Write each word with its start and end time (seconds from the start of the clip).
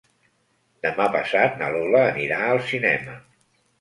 Demà 0.85 1.05
passat 1.15 1.59
na 1.61 1.69
Lola 1.75 2.03
anirà 2.07 2.41
al 2.47 2.63
cinema. 2.71 3.19